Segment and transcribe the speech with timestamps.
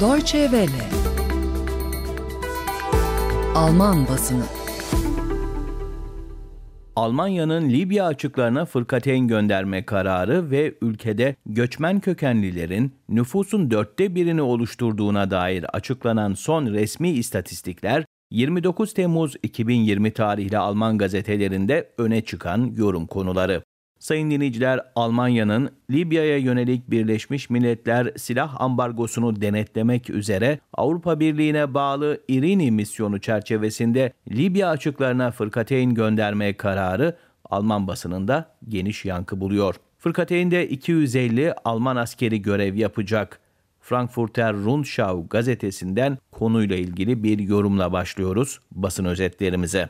[0.00, 0.84] Deutsche Welle
[3.54, 4.44] Alman basını
[6.96, 15.76] Almanya'nın Libya açıklarına fırkateyn gönderme kararı ve ülkede göçmen kökenlilerin nüfusun dörtte birini oluşturduğuna dair
[15.76, 23.62] açıklanan son resmi istatistikler 29 Temmuz 2020 tarihli Alman gazetelerinde öne çıkan yorum konuları.
[24.00, 32.70] Sayın dinleyiciler, Almanya'nın Libya'ya yönelik Birleşmiş Milletler silah ambargosunu denetlemek üzere Avrupa Birliği'ne bağlı İrini
[32.70, 39.74] misyonu çerçevesinde Libya açıklarına fırkateyn gönderme kararı Alman basınında geniş yankı buluyor.
[39.98, 43.40] Fırkateyn'de 250 Alman askeri görev yapacak.
[43.80, 49.88] Frankfurter Rundschau gazetesinden konuyla ilgili bir yorumla başlıyoruz basın özetlerimize.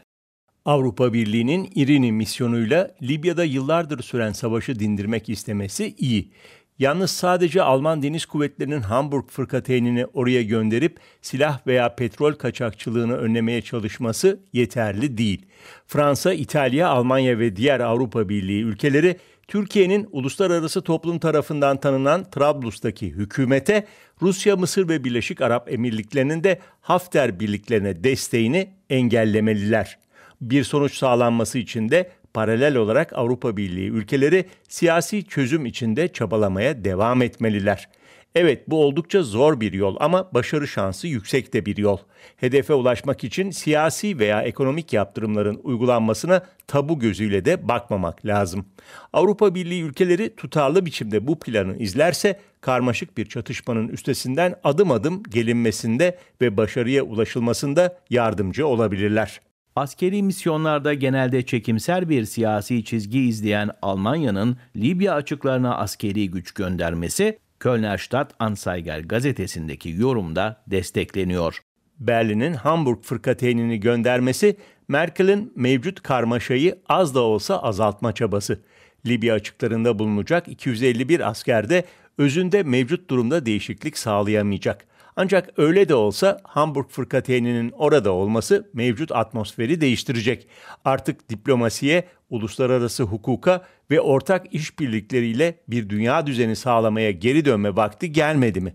[0.65, 6.31] Avrupa Birliği'nin İrini misyonuyla Libya'da yıllardır süren savaşı dindirmek istemesi iyi.
[6.79, 14.41] Yalnız sadece Alman Deniz Kuvvetleri'nin Hamburg fırkateynini oraya gönderip silah veya petrol kaçakçılığını önlemeye çalışması
[14.53, 15.47] yeterli değil.
[15.87, 19.17] Fransa, İtalya, Almanya ve diğer Avrupa Birliği ülkeleri
[19.49, 23.87] Türkiye'nin uluslararası toplum tarafından tanınan Trablus'taki hükümete
[24.23, 29.99] Rusya, Mısır ve Birleşik Arap Emirlikleri'nin de Hafter birliklerine desteğini engellemeliler.
[30.41, 37.23] Bir sonuç sağlanması için de paralel olarak Avrupa Birliği ülkeleri siyasi çözüm içinde çabalamaya devam
[37.23, 37.89] etmeliler.
[38.35, 41.99] Evet bu oldukça zor bir yol ama başarı şansı yüksek de bir yol.
[42.37, 48.67] Hedefe ulaşmak için siyasi veya ekonomik yaptırımların uygulanmasına tabu gözüyle de bakmamak lazım.
[49.13, 56.19] Avrupa Birliği ülkeleri tutarlı biçimde bu planı izlerse karmaşık bir çatışmanın üstesinden adım adım gelinmesinde
[56.41, 59.41] ve başarıya ulaşılmasında yardımcı olabilirler.
[59.77, 67.99] Askeri misyonlarda genelde çekimser bir siyasi çizgi izleyen Almanya'nın Libya açıklarına askeri güç göndermesi Kölner
[67.99, 71.61] Stadt Anzeiger gazetesindeki yorumda destekleniyor.
[71.99, 74.57] Berlin'in Hamburg fırkateynini göndermesi
[74.89, 78.61] Merkel'in mevcut karmaşayı az da olsa azaltma çabası.
[79.07, 81.85] Libya açıklarında bulunacak 251 asker de
[82.19, 84.90] özünde mevcut durumda değişiklik sağlayamayacak.
[85.17, 90.49] Ancak öyle de olsa Hamburg fırkateyninin orada olması mevcut atmosferi değiştirecek.
[90.85, 98.61] Artık diplomasiye, uluslararası hukuka ve ortak işbirlikleriyle bir dünya düzeni sağlamaya geri dönme vakti gelmedi
[98.61, 98.75] mi?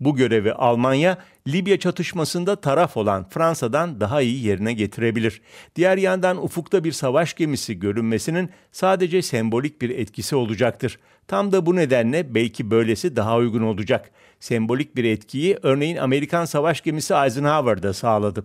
[0.00, 5.42] Bu görevi Almanya, Libya çatışmasında taraf olan Fransa'dan daha iyi yerine getirebilir.
[5.76, 10.98] Diğer yandan ufukta bir savaş gemisi görünmesinin sadece sembolik bir etkisi olacaktır.
[11.26, 14.10] Tam da bu nedenle belki böylesi daha uygun olacak.
[14.40, 18.44] Sembolik bir etkiyi örneğin Amerikan savaş gemisi Eisenhower'da sağladı.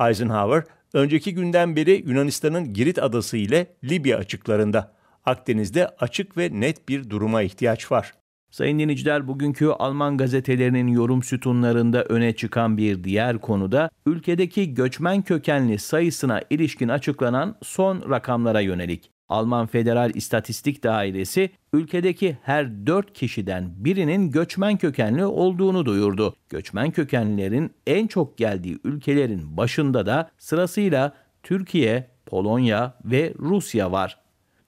[0.00, 4.92] Eisenhower, önceki günden beri Yunanistan'ın Girit adası ile Libya açıklarında.
[5.24, 8.12] Akdeniz'de açık ve net bir duruma ihtiyaç var.
[8.52, 15.78] Sayın dinleyiciler bugünkü Alman gazetelerinin yorum sütunlarında öne çıkan bir diğer konuda ülkedeki göçmen kökenli
[15.78, 19.10] sayısına ilişkin açıklanan son rakamlara yönelik.
[19.28, 26.36] Alman Federal İstatistik Dairesi ülkedeki her 4 kişiden birinin göçmen kökenli olduğunu duyurdu.
[26.48, 34.21] Göçmen kökenlilerin en çok geldiği ülkelerin başında da sırasıyla Türkiye, Polonya ve Rusya var.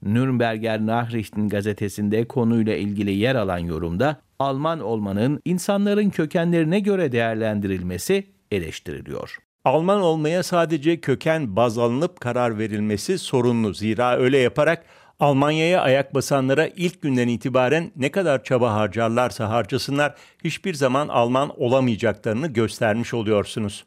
[0.04, 9.38] Nürnberger Nachrichten gazetesinde konuyla ilgili yer alan yorumda Alman olmanın insanların kökenlerine göre değerlendirilmesi eleştiriliyor.
[9.64, 13.74] Alman olmaya sadece köken baz alınıp karar verilmesi sorunlu.
[13.74, 14.84] Zira öyle yaparak
[15.20, 22.46] Almanya'ya ayak basanlara ilk günden itibaren ne kadar çaba harcarlarsa harcasınlar hiçbir zaman Alman olamayacaklarını
[22.46, 23.84] göstermiş oluyorsunuz.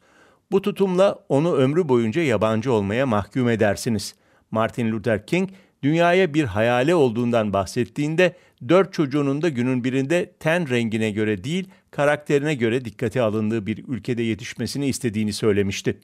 [0.50, 4.14] Bu tutumla onu ömrü boyunca yabancı olmaya mahkum edersiniz.
[4.50, 5.50] Martin Luther King
[5.82, 8.32] dünyaya bir hayale olduğundan bahsettiğinde
[8.68, 14.22] dört çocuğunun da günün birinde ten rengine göre değil karakterine göre dikkate alındığı bir ülkede
[14.22, 15.98] yetişmesini istediğini söylemişti.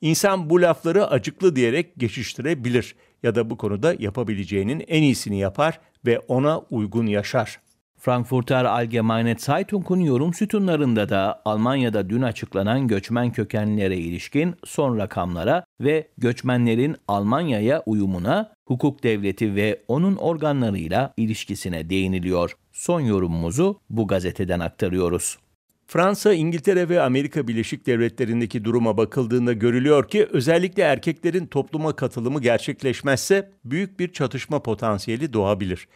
[0.00, 6.18] İnsan bu lafları acıklı diyerek geçiştirebilir ya da bu konuda yapabileceğinin en iyisini yapar ve
[6.18, 7.60] ona uygun yaşar.
[7.98, 16.08] Frankfurter Allgemeine Zeitung'un yorum sütunlarında da Almanya'da dün açıklanan göçmen kökenlilere ilişkin son rakamlara ve
[16.18, 22.56] göçmenlerin Almanya'ya uyumuna, hukuk devleti ve onun organlarıyla ilişkisine değiniliyor.
[22.72, 25.38] Son yorumumuzu bu gazeteden aktarıyoruz.
[25.86, 33.50] Fransa, İngiltere ve Amerika Birleşik Devletleri'ndeki duruma bakıldığında görülüyor ki özellikle erkeklerin topluma katılımı gerçekleşmezse
[33.64, 35.88] büyük bir çatışma potansiyeli doğabilir.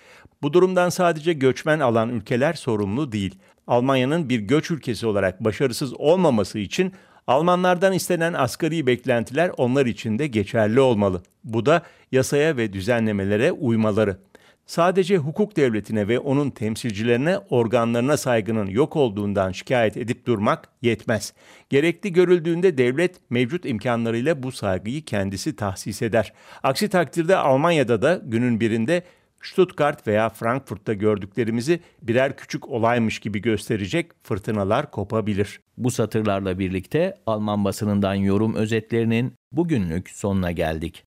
[0.42, 3.38] Bu durumdan sadece göçmen alan ülkeler sorumlu değil.
[3.66, 6.92] Almanya'nın bir göç ülkesi olarak başarısız olmaması için
[7.28, 11.22] Almanlardan istenen asgari beklentiler onlar için de geçerli olmalı.
[11.44, 11.82] Bu da
[12.12, 14.16] yasaya ve düzenlemelere uymaları.
[14.66, 21.32] sadece hukuk devletine ve onun temsilcilerine organlarına saygının yok olduğundan şikayet edip durmak yetmez.
[21.70, 26.32] Gerekli görüldüğünde devlet mevcut imkanlarıyla bu saygıyı kendisi tahsis eder.
[26.62, 29.02] Aksi takdirde Almanya'da da günün birinde
[29.42, 35.60] Stuttgart veya Frankfurt'ta gördüklerimizi birer küçük olaymış gibi gösterecek fırtınalar kopabilir.
[35.76, 41.04] Bu satırlarla birlikte Alman basınından yorum özetlerinin bugünlük sonuna geldik.